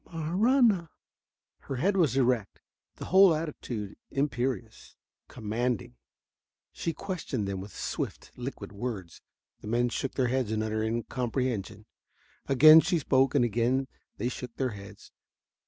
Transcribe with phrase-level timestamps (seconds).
[0.11, 0.89] "Marahna."
[1.59, 2.59] Her head was erect,
[2.95, 4.95] the whole attitude imperious,
[5.27, 5.95] commanding.
[6.71, 9.21] She questioned them with swift, liquid words.
[9.59, 11.85] The men shook their heads in utter incomprehension.
[12.47, 13.87] Again she spoke, and again
[14.17, 15.11] they shook their heads.